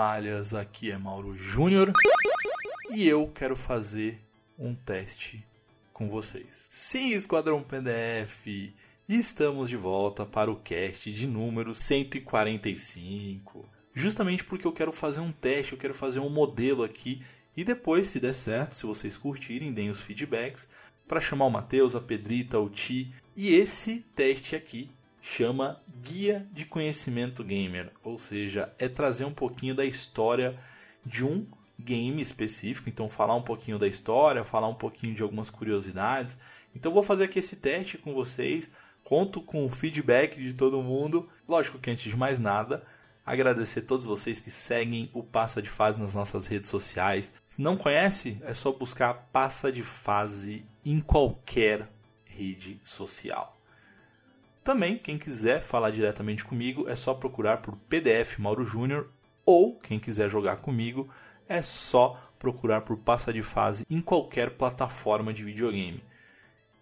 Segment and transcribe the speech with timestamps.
[0.00, 1.92] toalhas, aqui é Mauro Júnior
[2.90, 4.18] e eu quero fazer
[4.58, 5.46] um teste
[5.92, 6.66] com vocês.
[6.70, 8.72] Sim, Esquadrão PDF,
[9.06, 13.68] estamos de volta para o cast de número 145.
[13.92, 17.22] Justamente porque eu quero fazer um teste, eu quero fazer um modelo aqui
[17.54, 20.66] e depois, se der certo, se vocês curtirem, deem os feedbacks
[21.06, 23.12] para chamar o Matheus, a Pedrita, o Ti.
[23.36, 24.88] E esse teste aqui
[25.20, 30.58] chama Guia de Conhecimento Gamer, ou seja, é trazer um pouquinho da história
[31.04, 31.46] de um
[31.78, 36.36] game específico, então falar um pouquinho da história, falar um pouquinho de algumas curiosidades.
[36.74, 38.70] Então vou fazer aqui esse teste com vocês,
[39.02, 41.28] conto com o feedback de todo mundo.
[41.48, 42.84] Lógico que antes de mais nada,
[43.24, 47.32] agradecer a todos vocês que seguem o Passa de Fase nas nossas redes sociais.
[47.46, 51.88] Se não conhece, é só buscar Passa de Fase em qualquer
[52.24, 53.59] rede social.
[54.62, 59.10] Também, quem quiser falar diretamente comigo, é só procurar por PDF Mauro Júnior
[59.44, 61.08] ou quem quiser jogar comigo,
[61.48, 66.02] é só procurar por Passa de Fase em qualquer plataforma de videogame.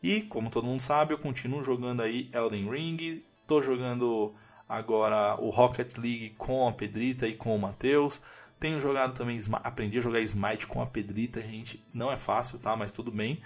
[0.03, 4.35] E, como todo mundo sabe, eu continuo jogando aí Elden Ring, estou jogando
[4.69, 8.21] agora o Rocket League com a Pedrita e com o Matheus.
[8.61, 11.85] Tenho jogado também, aprendi a jogar Smite com a Pedrita, gente.
[11.95, 12.77] Não é fácil, tá?
[12.77, 13.41] Mas tudo bem.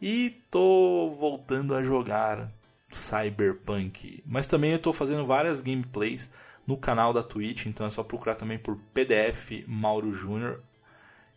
[0.00, 2.50] E tô voltando a jogar
[2.90, 4.22] Cyberpunk.
[4.26, 6.30] Mas também eu tô fazendo várias gameplays
[6.66, 10.62] no canal da Twitch, então é só procurar também por PDF Mauro Júnior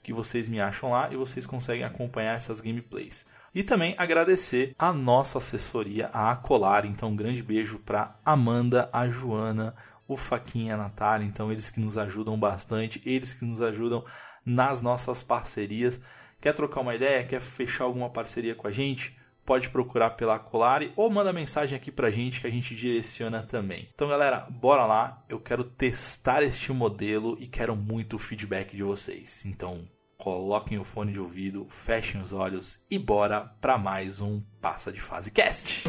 [0.04, 3.26] que vocês me acham lá e vocês conseguem acompanhar essas gameplays.
[3.56, 6.86] E também agradecer a nossa assessoria, a Acolar.
[6.86, 9.76] Então, um grande beijo para Amanda, a Joana,
[10.08, 11.26] o Faquinha, a Natália.
[11.26, 14.04] Então, eles que nos ajudam bastante, eles que nos ajudam
[14.46, 16.02] nas nossas parcerias.
[16.42, 17.24] Quer trocar uma ideia?
[17.24, 19.16] Quer fechar alguma parceria com a gente?
[19.46, 23.90] Pode procurar pela Colari ou manda mensagem aqui pra gente que a gente direciona também.
[23.94, 25.24] Então, galera, bora lá.
[25.28, 29.44] Eu quero testar este modelo e quero muito o feedback de vocês.
[29.46, 29.86] Então,
[30.18, 35.02] coloquem o fone de ouvido, fechem os olhos e bora para mais um Passa de
[35.02, 35.84] Fase Cast.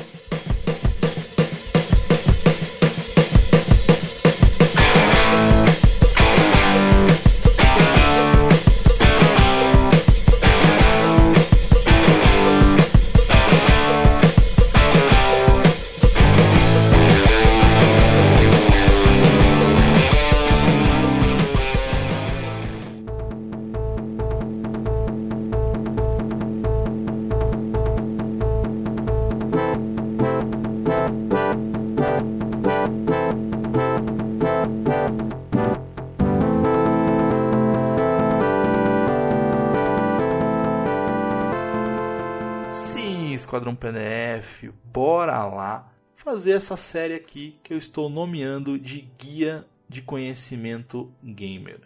[43.55, 50.03] Esquadrão PDF, bora lá fazer essa série aqui que eu estou nomeando de Guia de
[50.03, 51.83] Conhecimento Gamer.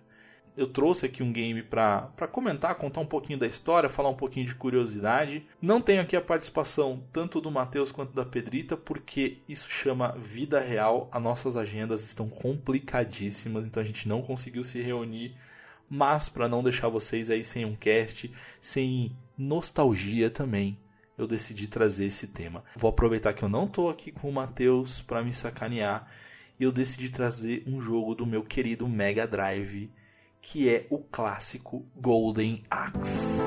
[0.57, 4.47] Eu trouxe aqui um game para comentar, contar um pouquinho da história, falar um pouquinho
[4.47, 5.47] de curiosidade.
[5.61, 10.59] Não tenho aqui a participação tanto do Matheus quanto da Pedrita, porque isso chama vida
[10.61, 11.07] real.
[11.13, 15.37] As nossas agendas estão complicadíssimas, então a gente não conseguiu se reunir.
[15.87, 20.79] Mas para não deixar vocês aí sem um cast, sem nostalgia também,
[21.19, 22.65] eu decidi trazer esse tema.
[22.77, 26.09] Vou aproveitar que eu não estou aqui com o Matheus para me sacanear
[26.59, 29.91] e eu decidi trazer um jogo do meu querido Mega Drive,
[30.41, 33.39] que é o clássico Golden Axe.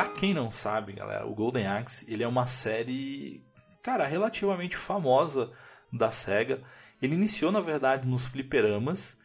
[0.00, 3.44] Pra quem não sabe, galera, o Golden Axe ele é uma série,
[3.82, 5.52] cara, relativamente famosa
[5.92, 6.62] da Sega.
[7.02, 9.20] Ele iniciou, na verdade, nos fliperamas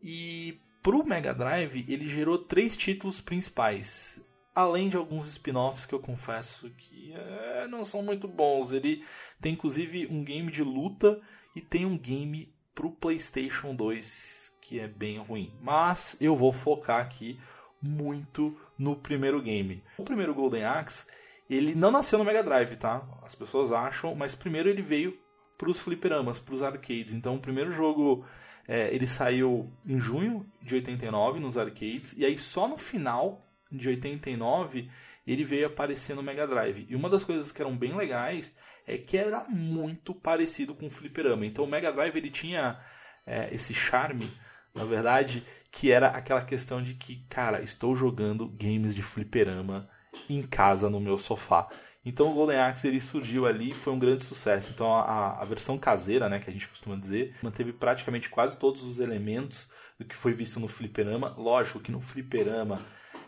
[0.00, 4.20] e pro Mega Drive ele gerou três títulos principais,
[4.54, 8.70] além de alguns spin-offs que eu confesso que é, não são muito bons.
[8.70, 9.04] Ele
[9.40, 11.20] tem inclusive um game de luta
[11.56, 15.52] e tem um game pro PlayStation 2 que é bem ruim.
[15.60, 17.36] Mas eu vou focar aqui
[17.82, 19.82] muito no primeiro game.
[19.98, 21.06] O primeiro Golden Axe,
[21.48, 23.06] ele não nasceu no Mega Drive, tá?
[23.22, 25.18] As pessoas acham, mas primeiro ele veio
[25.56, 27.14] para os fliperamas, para os arcades.
[27.14, 28.24] Então o primeiro jogo
[28.66, 33.88] é, ele saiu em junho de 89 nos arcades e aí só no final de
[33.88, 34.90] 89
[35.26, 36.86] ele veio aparecer no Mega Drive.
[36.88, 38.54] E uma das coisas que eram bem legais
[38.86, 41.44] é que era muito parecido com o fliperama.
[41.44, 42.80] Então o Mega Drive ele tinha
[43.26, 44.28] é, esse charme,
[44.74, 49.88] na verdade, que era aquela questão de que, cara, estou jogando games de fliperama
[50.28, 51.68] em casa no meu sofá.
[52.04, 54.72] Então o Golden Axe ele surgiu ali e foi um grande sucesso.
[54.72, 58.82] Então a, a, versão caseira, né, que a gente costuma dizer, manteve praticamente quase todos
[58.82, 61.34] os elementos do que foi visto no fliperama.
[61.36, 62.80] Lógico que no fliperama,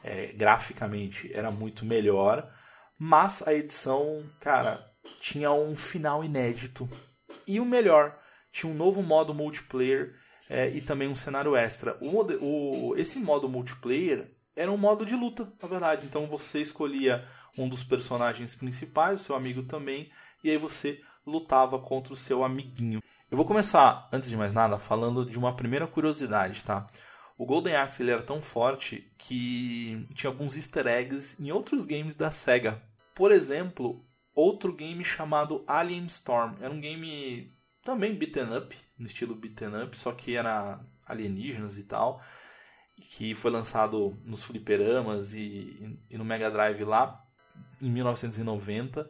[0.03, 2.51] é, graficamente, era muito melhor,
[2.99, 4.91] mas a edição, cara,
[5.21, 6.89] tinha um final inédito.
[7.47, 8.19] E o melhor,
[8.51, 10.15] tinha um novo modo multiplayer
[10.53, 11.97] é, e também um cenário extra.
[11.99, 16.07] O, o, esse modo multiplayer era um modo de luta, na verdade.
[16.07, 17.27] Então você escolhia
[17.57, 20.11] um dos personagens principais, o seu amigo também,
[20.45, 23.03] e aí você lutava contra o seu amiguinho.
[23.31, 26.87] Eu vou começar, antes de mais nada, falando de uma primeira curiosidade, tá?
[27.39, 32.15] O Golden Axe ele era tão forte que tinha alguns easter eggs em outros games
[32.15, 32.81] da SEGA.
[33.15, 36.57] Por exemplo, outro game chamado Alien Storm.
[36.61, 37.51] Era um game
[37.85, 42.23] também beaten up, no estilo beaten up, só que era alienígenas e tal,
[42.97, 47.25] que foi lançado nos fliperamas e, e no Mega Drive lá
[47.81, 49.09] em 1990.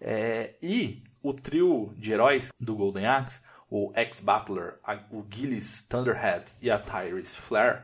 [0.00, 4.78] É, e o trio de heróis do Golden Axe, o X-Battler,
[5.10, 7.82] o Gillis Thunderhead e a Tyrese Flare,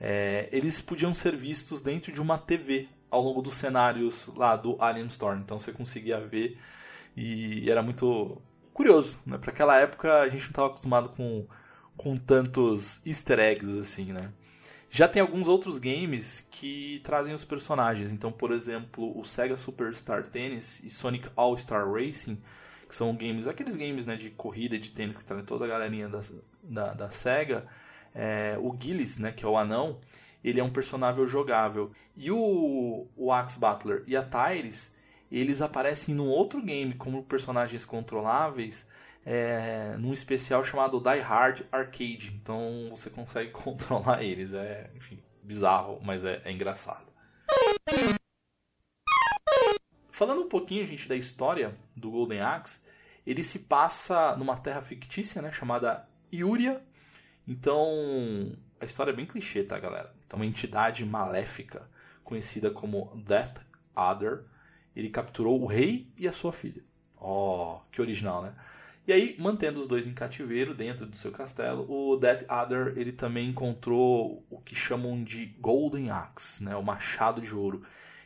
[0.00, 4.76] é, eles podiam ser vistos dentro de uma TV ao longo dos cenários lá do
[4.82, 5.40] Alien Storm.
[5.40, 6.58] Então você conseguia ver
[7.16, 8.42] e era muito
[8.74, 9.38] curioso, né?
[9.38, 11.46] Para aquela época a gente não estava acostumado com,
[11.96, 14.30] com tantos easter eggs assim, né?
[14.90, 18.12] Já tem alguns outros games que trazem os personagens.
[18.12, 22.40] Então, por exemplo, o Sega Superstar Tennis e Sonic All Star Racing,
[22.88, 26.08] que são games, aqueles games né, de corrida de tênis que trazem toda a galerinha
[26.08, 26.20] da,
[26.62, 27.66] da, da Sega.
[28.14, 29.98] É, o Gillis, né, que é o anão,
[30.44, 31.90] ele é um personagem jogável.
[32.16, 34.90] E o, o Axe Butler e a Tyrese,
[35.40, 38.86] eles aparecem num outro game como personagens controláveis,
[39.26, 42.38] é, num especial chamado Die Hard Arcade.
[42.40, 44.52] Então você consegue controlar eles.
[44.52, 47.12] É, enfim, bizarro, mas é, é engraçado.
[50.10, 52.80] Falando um pouquinho, gente, da história do Golden Axe,
[53.26, 56.80] ele se passa numa terra fictícia, né, chamada Iuria.
[57.46, 60.14] Então, a história é bem clichê, tá, galera?
[60.24, 61.90] Então, uma entidade maléfica,
[62.22, 63.60] conhecida como Death
[63.96, 64.44] Adder,
[64.94, 66.82] ele capturou o rei e a sua filha.
[67.20, 68.54] Oh, que original, né?
[69.06, 73.12] E aí, mantendo os dois em cativeiro dentro do seu castelo, o Death Adder ele
[73.12, 77.82] também encontrou o que chamam de Golden Axe, né, o machado de ouro,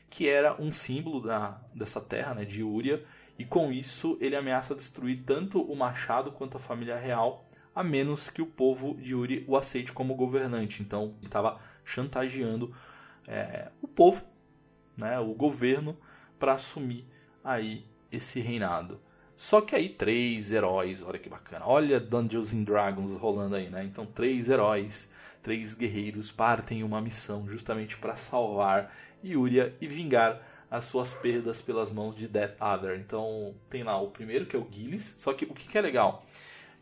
[0.09, 3.05] que era um símbolo da, dessa terra, né, de Uria,
[3.37, 7.45] e com isso ele ameaça destruir tanto o machado quanto a família real,
[7.75, 10.81] a menos que o povo de Uri o aceite como governante.
[10.81, 12.73] Então, ele estava chantageando
[13.27, 14.23] é, o povo,
[14.97, 15.97] né, o governo,
[16.39, 17.05] para assumir
[17.43, 19.01] aí esse reinado.
[19.37, 21.65] Só que aí três heróis, olha que bacana.
[21.67, 23.85] Olha Dungeons and Dragons rolando aí, né?
[23.85, 25.09] Então três heróis,
[25.43, 28.93] três guerreiros partem uma missão justamente para salvar
[29.25, 32.99] Yuria e vingar as suas perdas pelas mãos de Death Adder.
[32.99, 35.15] Então tem lá o primeiro que é o Gillis.
[35.19, 36.27] Só que o que é legal?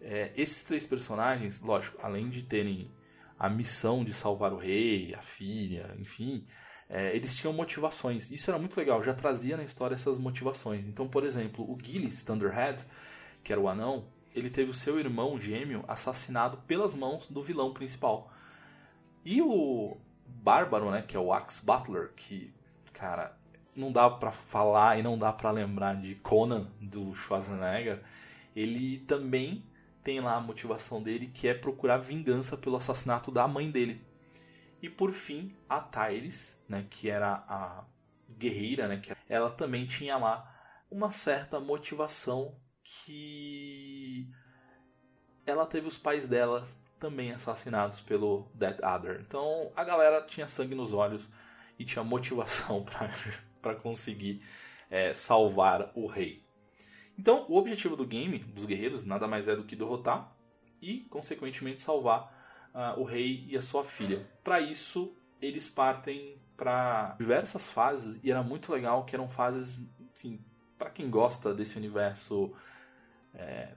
[0.00, 2.90] É, esses três personagens, lógico, além de terem
[3.38, 6.46] a missão de salvar o rei, a filha, enfim,
[6.88, 8.30] é, eles tinham motivações.
[8.30, 10.86] Isso era muito legal, já trazia na história essas motivações.
[10.86, 12.84] Então, por exemplo, o Gillis Thunderhead,
[13.42, 17.72] que era o anão, ele teve o seu irmão gêmeo assassinado pelas mãos do vilão
[17.72, 18.30] principal.
[19.24, 22.52] E o Bárbaro, né, que é o Axe Butler, que,
[22.92, 23.36] cara,
[23.74, 28.02] não dá para falar e não dá para lembrar de Conan do Schwarzenegger,
[28.54, 29.64] ele também
[30.02, 34.00] tem lá a motivação dele que é procurar vingança pelo assassinato da mãe dele.
[34.86, 37.84] E por fim, a Tyres, né, que era a
[38.38, 40.48] guerreira, né, que ela também tinha lá
[40.88, 44.30] uma certa motivação que
[45.44, 46.64] ela teve os pais dela
[47.00, 49.24] também assassinados pelo Dead Adder.
[49.26, 51.28] Então a galera tinha sangue nos olhos
[51.76, 52.84] e tinha motivação
[53.60, 54.40] para conseguir
[54.88, 56.46] é, salvar o rei.
[57.18, 60.32] Então o objetivo do game, dos guerreiros, nada mais é do que derrotar
[60.80, 62.35] e, consequentemente, salvar
[62.76, 64.26] uh, o rei e a sua filha.
[64.44, 69.80] Para isso, eles partem para diversas fases e era muito legal que eram fases,
[70.14, 70.38] enfim,
[70.78, 72.52] para quem gosta desse universo
[73.34, 73.70] é,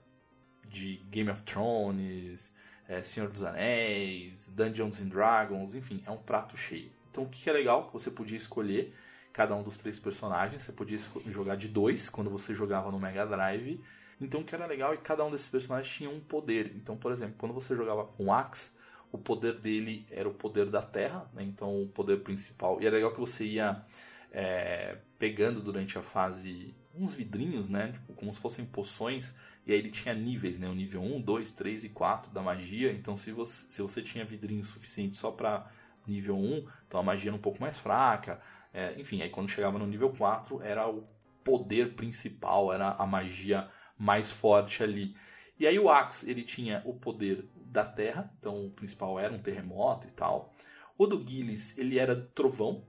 [0.68, 2.52] de Game of Thrones,
[2.88, 6.90] é, Senhor dos Anéis, Dungeons and Dragons, enfim, é um prato cheio.
[7.10, 8.94] Então o que é legal que você podia escolher
[9.32, 13.26] cada um dos três personagens, você podia jogar de dois quando você jogava no Mega
[13.26, 13.80] Drive.
[14.20, 16.72] Então o que era legal é que cada um desses personagens tinha um poder.
[16.76, 18.70] Então, por exemplo, quando você jogava com Axe,
[19.12, 21.42] o poder dele era o poder da terra, né?
[21.42, 22.80] então o poder principal.
[22.80, 23.84] E é legal que você ia
[24.32, 27.92] é, pegando durante a fase uns vidrinhos, né?
[27.92, 29.34] Tipo, como se fossem poções.
[29.66, 30.68] E aí ele tinha níveis, né?
[30.68, 32.92] O nível 1, 2, 3 e 4 da magia.
[32.92, 35.70] Então se você, se você tinha vidrinho suficiente só para
[36.06, 38.40] nível 1, então a magia era um pouco mais fraca.
[38.72, 41.04] É, enfim, aí quando chegava no nível 4 era o
[41.42, 45.16] poder principal, era a magia mais forte ali.
[45.58, 49.38] E aí o Axe, ele tinha o poder da terra, então o principal era um
[49.38, 50.52] terremoto e tal.
[50.98, 52.84] O do Gillis, ele era trovão.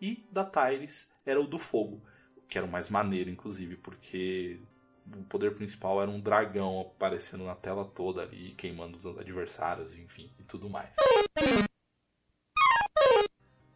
[0.00, 2.02] E da Tyres era o do fogo,
[2.48, 4.60] que era o mais maneiro, inclusive, porque
[5.06, 10.30] o poder principal era um dragão aparecendo na tela toda ali, queimando os adversários, enfim,
[10.38, 10.90] e tudo mais.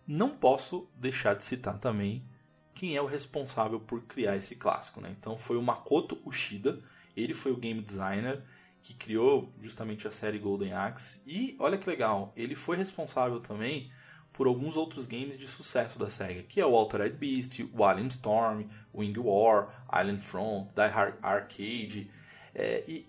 [0.06, 2.28] Não posso deixar de citar também
[2.74, 5.14] quem é o responsável por criar esse clássico, né?
[5.18, 6.82] Então foi o Makoto Ushida,
[7.16, 8.44] ele foi o game designer
[8.82, 13.90] que criou justamente a série Golden Axe e olha que legal, ele foi responsável também
[14.32, 18.08] por alguns outros games de sucesso da SEGA, que é o Altered Beast, o Alien
[18.08, 22.10] Storm, Wing War, Island Front, Die Hard Arcade.
[22.54, 23.06] É, e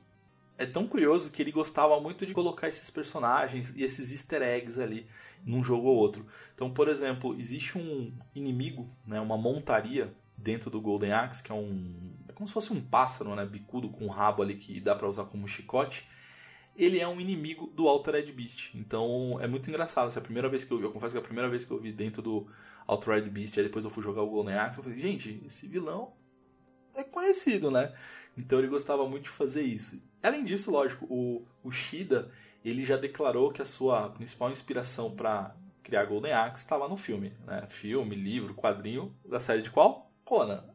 [0.57, 4.79] é tão curioso que ele gostava muito de colocar esses personagens e esses easter eggs
[4.79, 5.07] ali
[5.45, 6.25] num jogo ou outro.
[6.53, 11.55] Então, por exemplo, existe um inimigo, né, uma montaria dentro do Golden Axe, que é
[11.55, 12.13] um.
[12.41, 13.45] Como se fosse um pássaro, né?
[13.45, 16.09] Bicudo com um rabo ali que dá para usar como chicote
[16.75, 18.73] ele é um inimigo do Altered Beast.
[18.73, 20.07] Então é muito engraçado.
[20.07, 21.69] Essa é a primeira vez que eu eu confesso que é a primeira vez que
[21.69, 22.47] eu vi dentro do
[22.87, 26.13] Altered Beast, aí depois eu fui jogar o Golden Axe, eu falei, gente, esse vilão
[26.95, 27.93] é conhecido, né?
[28.35, 30.01] Então ele gostava muito de fazer isso.
[30.23, 32.31] Além disso, lógico, o, o Shida,
[32.65, 37.33] ele já declarou que a sua principal inspiração para criar Golden Axe estava no filme,
[37.45, 37.67] né?
[37.69, 40.11] Filme, livro, quadrinho da série de qual?
[40.25, 40.70] Conan.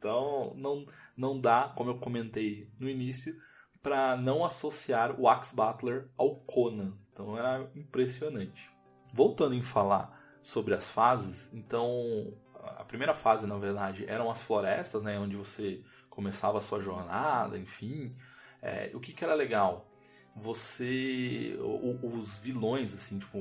[0.00, 3.36] Então não não dá, como eu comentei no início,
[3.82, 6.94] para não associar o Axe Butler ao Conan.
[7.12, 8.70] Então era impressionante.
[9.12, 12.32] Voltando em falar sobre as fases, então
[12.78, 17.58] a primeira fase, na verdade, eram as florestas, né, onde você começava a sua jornada,
[17.58, 18.16] enfim.
[18.62, 19.86] É, o que, que era legal?
[20.34, 21.58] Você.
[22.02, 23.38] Os vilões, assim, tipo.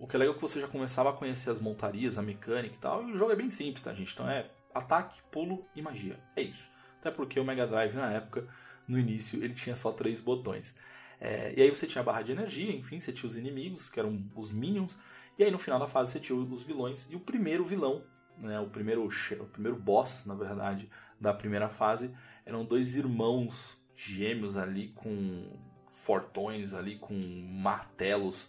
[0.00, 2.76] O que é legal é que você já começava a conhecer as montarias, a mecânica
[2.76, 3.08] e tal.
[3.08, 4.12] E o jogo é bem simples, tá, gente?
[4.12, 6.18] Então é ataque, pulo e magia.
[6.34, 6.68] É isso.
[7.00, 8.48] Até porque o Mega Drive na época
[8.86, 10.74] no início ele tinha só três botões.
[11.20, 13.98] É, e aí você tinha a barra de energia, enfim, você tinha os inimigos, que
[13.98, 14.96] eram os minions,
[15.38, 18.04] e aí no final da fase você tinha os vilões, e o primeiro vilão,
[18.38, 20.88] né, o, primeiro, o primeiro boss, na verdade,
[21.20, 22.10] da primeira fase,
[22.46, 25.50] eram dois irmãos gêmeos ali com
[25.90, 28.48] fortões ali, com martelos.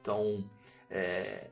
[0.00, 0.48] Então,
[0.90, 1.48] é,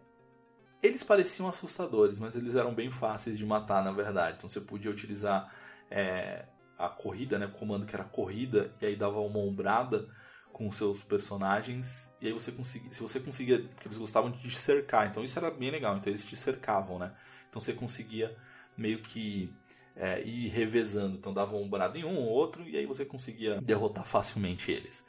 [0.83, 4.37] eles pareciam assustadores, mas eles eram bem fáceis de matar, na verdade.
[4.39, 5.53] Então você podia utilizar
[5.91, 6.45] é,
[6.79, 7.47] a corrida, né?
[7.47, 10.09] O comando que era corrida, e aí dava uma ombrada
[10.53, 14.41] com os seus personagens, e aí você conseguia, se você conseguia, porque eles gostavam de
[14.41, 17.13] te cercar, então isso era bem legal, então eles te cercavam, né?
[17.49, 18.37] Então você conseguia
[18.77, 19.55] meio que
[19.95, 23.61] é, ir revezando, então dava uma ombrada em um ou outro, e aí você conseguia
[23.61, 25.05] derrotar facilmente eles.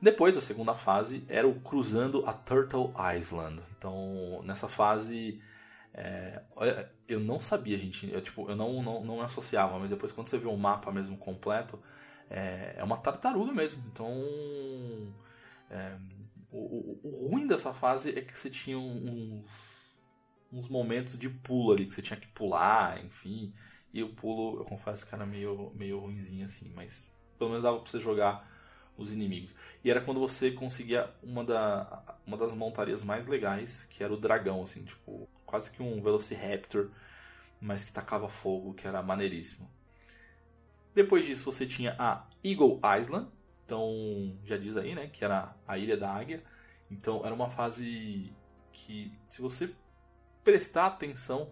[0.00, 3.60] Depois, a segunda fase era o cruzando a Turtle Island.
[3.76, 5.40] Então, nessa fase
[5.92, 6.42] é,
[7.08, 8.10] eu não sabia, gente.
[8.10, 10.90] Eu, tipo, eu não, não, não me associava, mas depois quando você vê o mapa
[10.92, 11.78] mesmo completo,
[12.28, 13.82] é, é uma tartaruga mesmo.
[13.92, 14.14] Então.
[15.68, 15.96] É,
[16.50, 19.94] o, o, o, ruim dessa fase é que você tinha uns,
[20.52, 23.52] uns momentos de pulo ali, que você tinha que pular, enfim.
[23.92, 27.78] E o pulo, eu confesso que era meio, meio ruimzinho assim, mas pelo menos dava
[27.80, 28.48] pra você jogar
[29.02, 29.54] os inimigos.
[29.82, 34.16] E era quando você conseguia uma, da, uma das montarias mais legais, que era o
[34.16, 36.90] dragão, assim, tipo, quase que um Velociraptor,
[37.60, 39.70] mas que tacava fogo, que era maneiríssimo.
[40.94, 43.28] Depois disso você tinha a Eagle Island,
[43.64, 46.42] então já diz aí, né, que era a Ilha da Águia.
[46.90, 48.32] Então era uma fase
[48.72, 49.72] que, se você
[50.42, 51.50] prestar atenção,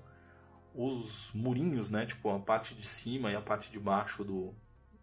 [0.75, 4.55] os murinhos, né, tipo a parte de cima e a parte de baixo do,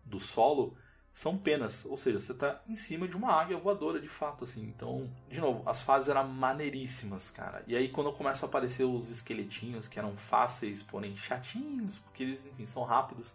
[0.04, 0.78] do solo,
[1.16, 4.64] são penas, ou seja, você está em cima de uma águia voadora de fato, assim.
[4.64, 7.64] Então, de novo, as fases eram maneiríssimas, cara.
[7.66, 12.46] E aí quando começam a aparecer os esqueletinhos que eram fáceis, porém chatinhos, porque eles,
[12.46, 13.34] enfim, são rápidos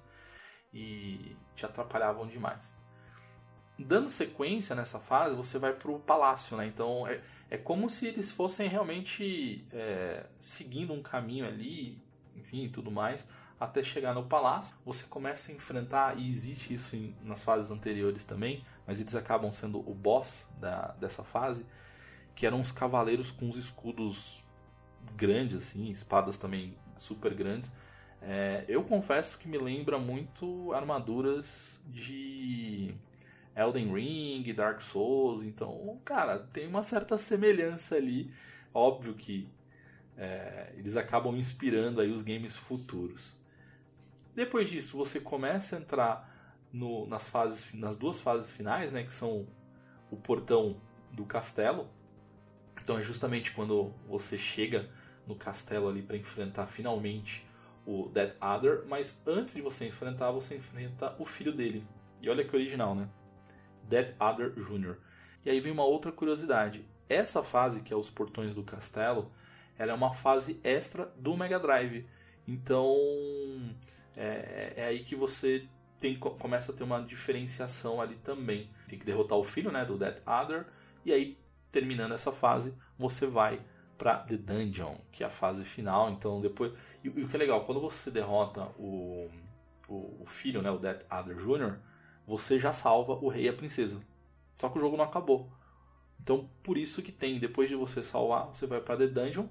[0.74, 2.76] e te atrapalhavam demais.
[3.78, 6.66] Dando sequência nessa fase, você vai para o palácio, né?
[6.66, 11.98] Então é, é como se eles fossem realmente é, seguindo um caminho ali,
[12.36, 13.26] enfim, tudo mais
[13.60, 14.74] até chegar no palácio.
[14.86, 19.52] Você começa a enfrentar, e existe isso em, nas fases anteriores também, mas eles acabam
[19.52, 21.66] sendo o boss da, dessa fase,
[22.34, 24.42] que eram os cavaleiros com os escudos
[25.14, 27.70] grandes, assim, espadas também super grandes.
[28.22, 32.94] É, eu confesso que me lembra muito armaduras de
[33.54, 38.32] Elden Ring, Dark Souls, então, cara, tem uma certa semelhança ali.
[38.72, 39.48] Óbvio que
[40.16, 43.39] é, eles acabam inspirando aí os games futuros.
[44.40, 46.26] Depois disso, você começa a entrar
[46.72, 49.46] no, nas fases, nas duas fases finais, né, que são
[50.10, 50.80] o portão
[51.12, 51.90] do castelo.
[52.82, 54.88] Então é justamente quando você chega
[55.26, 57.46] no castelo ali para enfrentar finalmente
[57.84, 61.86] o Dead Adder, mas antes de você enfrentar, você enfrenta o filho dele.
[62.22, 63.10] E olha que original, né?
[63.82, 64.96] Dead Adder Jr.
[65.44, 66.88] E aí vem uma outra curiosidade.
[67.10, 69.30] Essa fase, que é os portões do castelo,
[69.78, 72.06] ela é uma fase extra do Mega Drive.
[72.48, 72.96] Então
[74.90, 75.68] aí que você
[75.98, 78.70] tem, começa a ter uma diferenciação ali também.
[78.88, 80.66] Tem que derrotar o filho né, do Death Adder.
[81.04, 81.38] E aí,
[81.70, 83.60] terminando essa fase, você vai
[83.96, 86.10] para The Dungeon, que é a fase final.
[86.10, 86.72] Então depois.
[87.04, 89.28] E, e, o que é legal, quando você derrota o,
[89.88, 91.78] o, o filho, né, o Death Adder Jr.,
[92.26, 94.00] você já salva o rei e a princesa.
[94.54, 95.52] Só que o jogo não acabou.
[96.22, 99.46] Então por isso que tem, depois de você salvar, você vai para The Dungeon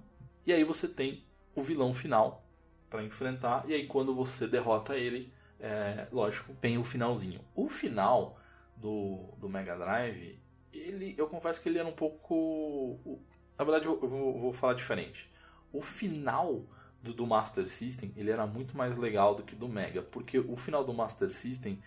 [0.46, 1.24] e aí você tem
[1.56, 2.49] o vilão final
[2.90, 3.64] para enfrentar.
[3.68, 7.42] E aí quando você derrota ele, é, lógico, tem o finalzinho.
[7.56, 8.40] O final
[8.76, 10.40] do, do Mega Drive,
[10.72, 13.20] ele, eu confesso que ele era um pouco.
[13.58, 15.32] Na verdade, eu vou, vou falar diferente.
[15.72, 16.66] O final
[17.02, 20.56] do, do, Master System ele era muito mais legal do que do Mega, porque o
[20.56, 21.82] final do Master System,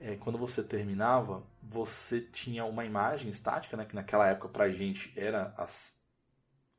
[0.00, 5.12] é, quando você terminava, você tinha uma imagem estática, né, que naquela época pra gente
[5.16, 5.98] era as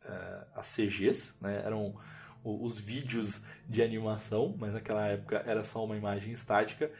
[0.05, 1.61] uh, as CGs, né?
[1.65, 1.95] eram
[2.43, 6.91] os vídeos de animação, mas naquela época era só uma imagem estática.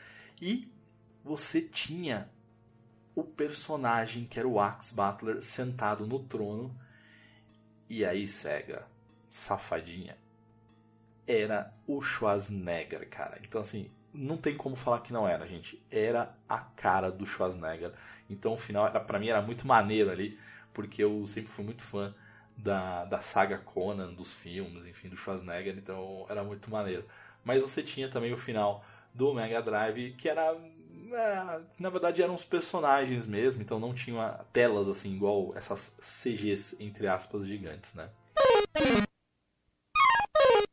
[0.41, 0.71] E
[1.23, 2.29] você tinha
[3.15, 6.75] o personagem que era o Axe Butler sentado no trono.
[7.89, 8.85] E aí, Sega,
[9.29, 10.17] safadinha,
[11.27, 13.39] era o Schwarzenegger, cara.
[13.43, 15.81] Então, assim, não tem como falar que não era, gente.
[15.89, 17.93] Era a cara do Schwarzenegger.
[18.29, 20.39] Então, o final, era, pra mim, era muito maneiro ali,
[20.73, 22.13] porque eu sempre fui muito fã
[22.63, 27.05] da, da saga Conan, dos filmes, enfim, do Schwarzenegger, então era muito maneiro.
[27.43, 30.55] Mas você tinha também o final do Mega Drive, que era.
[31.11, 36.75] É, na verdade eram os personagens mesmo, então não tinha telas assim, igual essas CGs,
[36.79, 38.09] entre aspas, gigantes, né?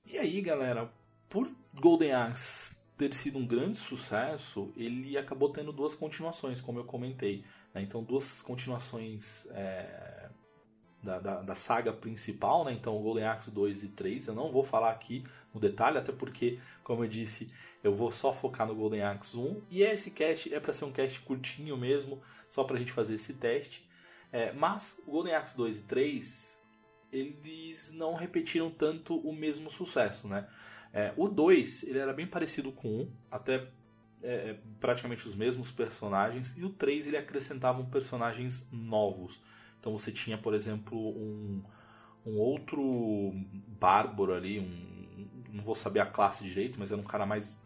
[0.04, 0.90] E aí, galera,
[1.28, 6.84] por Golden Axe ter sido um grande sucesso, ele acabou tendo duas continuações, como eu
[6.84, 7.44] comentei.
[7.74, 7.82] Né?
[7.82, 10.28] Então, duas continuações é,
[11.06, 12.72] da, da, da, saga principal, né?
[12.72, 14.26] Então, Golden Axe 2 e 3.
[14.26, 15.22] Eu não vou falar aqui
[15.54, 17.50] no detalhe, até porque, como eu disse,
[17.82, 19.62] eu vou só focar no Golden Axe 1.
[19.70, 23.14] E esse cast é para ser um cast curtinho mesmo, só para a gente fazer
[23.14, 23.88] esse teste.
[24.32, 26.66] É, mas o Golden Axe 2 e 3,
[27.12, 30.48] eles não repetiram tanto o mesmo sucesso, né?
[30.92, 33.68] É, o 2, ele era bem parecido com o 1, até
[34.22, 36.56] é, praticamente os mesmos personagens.
[36.56, 39.40] E o 3, ele acrescentava personagens novos.
[39.86, 41.62] Então você tinha, por exemplo, um,
[42.26, 43.32] um outro
[43.78, 47.62] bárbaro ali, um, não vou saber a classe direito, mas era um cara mais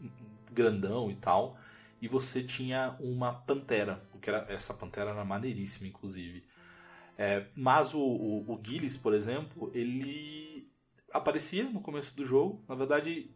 [0.53, 1.59] grandão e tal.
[1.99, 6.45] E você tinha uma pantera, porque era, essa pantera era maneiríssima, inclusive.
[7.17, 10.71] É, mas o, o, o Gillis, por exemplo, ele
[11.15, 12.63] aparecia no começo do jogo.
[12.69, 13.31] Na verdade,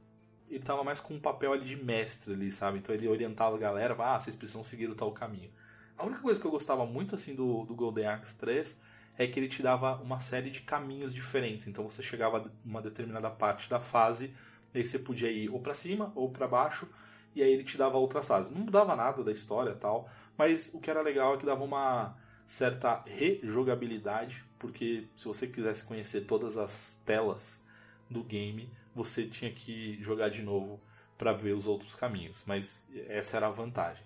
[0.46, 2.80] ele estava mais com um papel ali de mestre ali, sabe?
[2.80, 5.50] Então ele orientava a galera, ah, vocês precisam seguir o tal caminho.
[5.96, 8.76] A única coisa que eu gostava muito assim do, do Golden Axe 3
[9.16, 11.66] é que ele te dava uma série de caminhos diferentes.
[11.66, 14.34] Então você chegava a uma determinada parte da fase,
[14.74, 16.88] aí você podia ir ou para cima ou para baixo,
[17.34, 18.50] e aí ele te dava outras fases.
[18.50, 22.16] Não mudava nada da história tal, mas o que era legal é que dava uma
[22.46, 27.62] certa rejogabilidade, porque se você quisesse conhecer todas as telas
[28.10, 30.80] do game, você tinha que jogar de novo
[31.16, 34.04] para ver os outros caminhos, mas essa era a vantagem.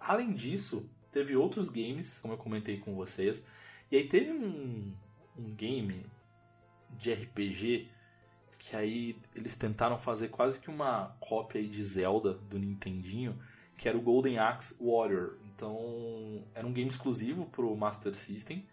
[0.00, 3.42] Além disso, teve outros games, como eu comentei com vocês.
[3.90, 4.92] E aí teve um,
[5.38, 6.06] um game
[6.98, 7.90] de RPG
[8.58, 13.38] que aí eles tentaram fazer quase que uma cópia de Zelda do Nintendinho,
[13.76, 15.36] que era o Golden Axe Warrior.
[15.54, 18.66] Então era um game exclusivo para o Master System.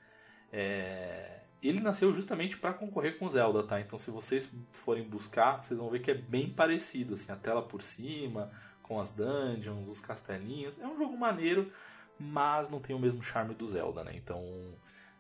[0.52, 1.42] É...
[1.62, 3.80] Ele nasceu justamente para concorrer com Zelda, tá?
[3.80, 7.62] Então se vocês forem buscar, vocês vão ver que é bem parecido, assim, a tela
[7.62, 10.80] por cima, com as dungeons, os castelinhos.
[10.80, 11.72] É um jogo maneiro,
[12.20, 14.14] mas não tem o mesmo charme do Zelda, né?
[14.16, 14.44] Então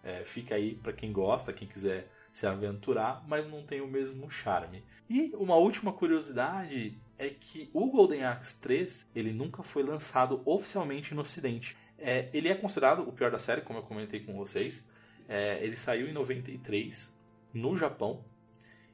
[0.03, 4.29] é, fica aí para quem gosta, quem quiser se aventurar, mas não tem o mesmo
[4.29, 4.83] charme.
[5.09, 11.13] E uma última curiosidade é que o Golden Axe 3 ele nunca foi lançado oficialmente
[11.13, 11.77] no Ocidente.
[11.97, 14.85] É, ele é considerado o pior da série, como eu comentei com vocês.
[15.29, 17.13] É, ele saiu em 93
[17.53, 18.25] no Japão.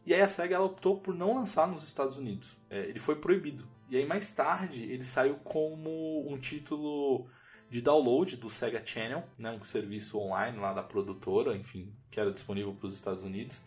[0.06, 2.58] E aí a SEGA optou por não lançar nos Estados Unidos.
[2.70, 3.68] É, ele foi proibido.
[3.90, 7.28] E aí mais tarde ele saiu como um título
[7.70, 12.32] de download do Sega Channel, né, um serviço online lá da produtora, enfim, que era
[12.32, 13.62] disponível para os Estados Unidos.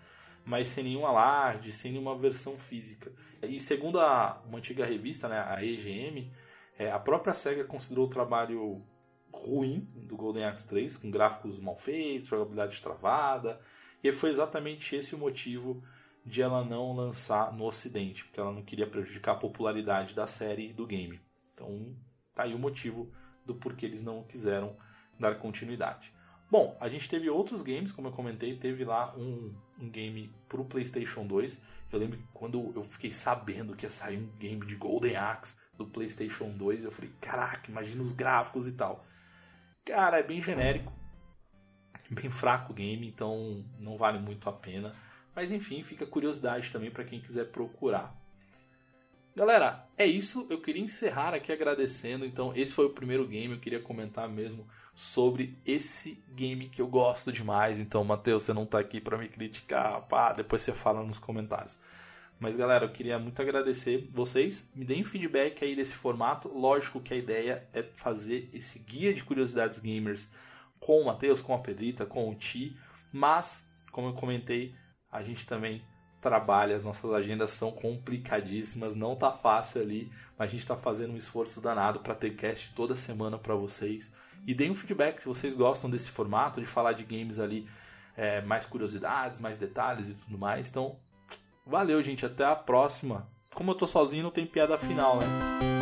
[0.45, 3.12] mas sem nenhum alarde, sem nenhuma versão física.
[3.43, 6.33] E segundo a, uma antiga revista, né, a EGM,
[6.77, 8.85] é, a própria SEGA considerou o trabalho
[9.33, 13.61] ruim do Golden Axe 3, com gráficos mal feitos, jogabilidade travada,
[14.03, 15.81] e foi exatamente esse o motivo
[16.27, 20.71] de ela não lançar no ocidente, porque ela não queria prejudicar a popularidade da série
[20.71, 21.21] e do game.
[21.55, 21.95] Então,
[22.35, 23.12] tá aí o motivo
[23.44, 24.76] do porquê eles não quiseram
[25.18, 26.12] dar continuidade.
[26.50, 30.64] Bom, a gente teve outros games, como eu comentei, teve lá um, um game pro
[30.64, 31.59] PlayStation 2.
[31.90, 35.87] Eu lembro quando eu fiquei sabendo que ia sair um game de Golden Axe do
[35.87, 39.07] PlayStation 2, eu falei, caraca, imagina os gráficos e tal.
[39.85, 40.92] Cara, é bem genérico,
[42.11, 44.94] bem fraco o game, então não vale muito a pena.
[45.35, 48.14] Mas enfim, fica curiosidade também para quem quiser procurar.
[49.35, 50.47] Galera, é isso.
[50.51, 52.27] Eu queria encerrar aqui agradecendo.
[52.27, 53.55] Então, esse foi o primeiro game.
[53.55, 57.81] Eu queria comentar mesmo sobre esse game que eu gosto demais.
[57.81, 61.79] Então, Matheus, você não está aqui para me criticar, pá, depois você fala nos comentários.
[62.38, 64.68] Mas galera, eu queria muito agradecer vocês.
[64.75, 66.49] Me deem feedback aí desse formato.
[66.49, 70.29] Lógico que a ideia é fazer esse guia de curiosidades gamers
[70.81, 72.77] com o Matheus, com a Pedrita, com o Ti.
[73.12, 74.75] Mas, como eu comentei,
[75.11, 75.83] a gente também
[76.23, 81.13] trabalha, as nossas agendas são complicadíssimas, não tá fácil ali, mas a gente está fazendo
[81.13, 84.11] um esforço danado para ter cast toda semana para vocês.
[84.47, 87.69] E deem um feedback se vocês gostam desse formato, de falar de games ali,
[88.17, 90.71] é, mais curiosidades, mais detalhes e tudo mais.
[90.71, 90.97] Então,
[91.67, 92.25] valeu, gente.
[92.25, 93.29] Até a próxima.
[93.53, 95.82] Como eu tô sozinho, não tem piada final, né?